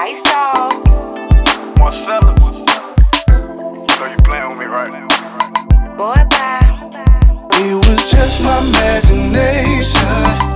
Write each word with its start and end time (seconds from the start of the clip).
Ice 0.00 0.22
Dog. 0.22 1.76
Marcellus. 1.76 2.44
So 3.96 4.06
you 4.06 4.16
playing 4.22 4.50
with 4.50 4.58
me 4.60 4.66
right 4.66 4.92
now. 4.92 5.08
Boy, 5.96 6.14
bye. 6.30 7.48
It 7.54 7.74
was 7.74 8.08
just 8.08 8.40
my 8.44 8.58
imagination. 8.60 10.47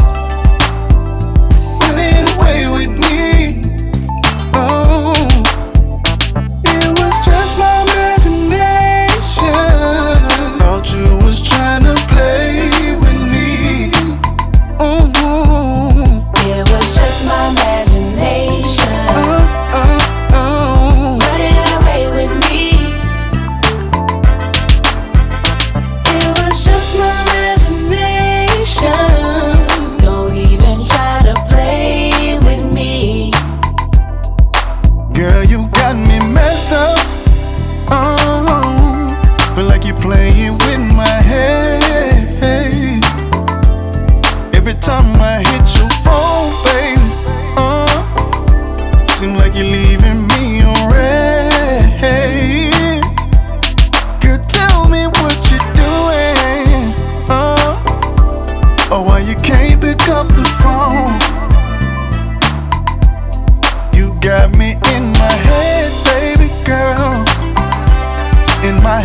smile. 26.92 27.31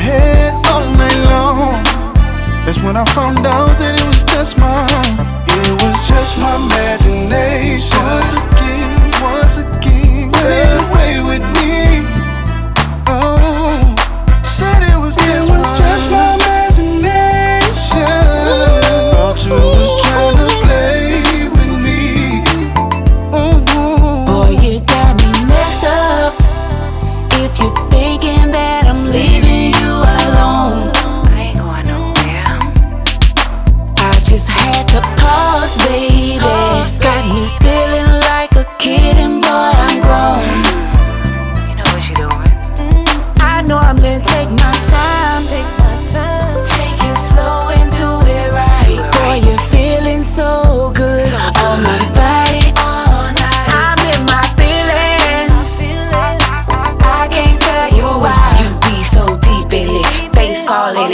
head 0.08 0.54
all 0.72 0.86
night 1.02 1.20
long. 1.32 1.84
That's 2.64 2.82
when 2.82 2.96
I 2.96 3.06
found 3.18 3.46
out 3.46 3.78
that 3.80 3.94
it 4.00 4.06
was 4.08 4.24
just 4.24 4.58
my, 4.60 4.88
it 5.60 5.74
was 5.84 5.98
just 6.08 6.40
my 6.40 6.56
imagination. 6.56 7.47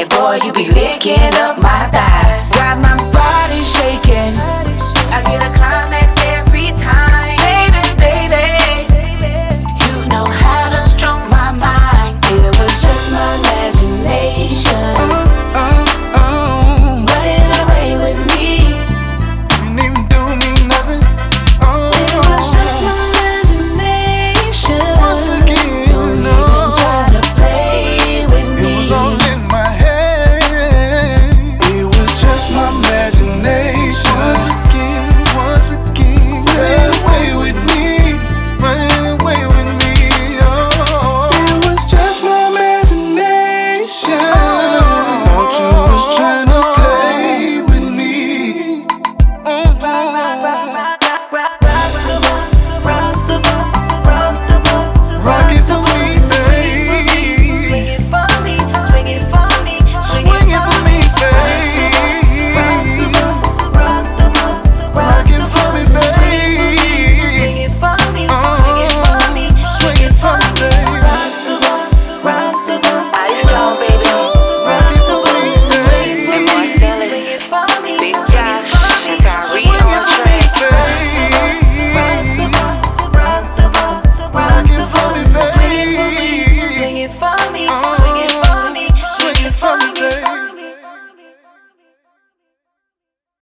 it, 0.03 0.09
boy, 0.09 0.39
you 0.43 0.51
be 0.53 0.67
licking 0.69 1.33
up 1.35 1.57
my 1.59 1.87
thighs. 1.91 2.49
Got 2.51 2.77
my 2.79 2.95
body 3.13 3.63
shaking? 3.63 4.35
I 5.11 5.21
get 5.25 5.41
a 5.43 5.52
rock, 49.83 50.13
rock, 50.13 50.43
rock. 50.43 50.62